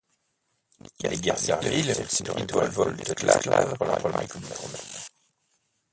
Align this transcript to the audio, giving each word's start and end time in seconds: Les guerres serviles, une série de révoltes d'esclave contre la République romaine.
Les 1.03 1.15
guerres 1.21 1.37
serviles, 1.37 1.93
une 1.99 2.07
série 2.09 2.47
de 2.47 2.55
révoltes 2.57 2.97
d'esclave 3.05 3.69
contre 3.77 3.85
la 4.09 4.19
République 4.19 4.33
romaine. 4.33 5.09